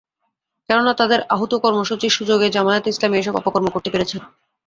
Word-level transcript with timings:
কেননা, 0.69 0.93
তাদের 0.93 1.19
আহূত 1.35 1.53
কর্মসূচির 1.63 2.15
সুযোগেই 2.17 2.53
জামায়াতে 2.55 2.87
ইসলামী 2.89 3.15
এসব 3.17 3.33
অপকর্ম 3.37 3.67
করতে 3.71 3.89
পেরেছে। 3.93 4.17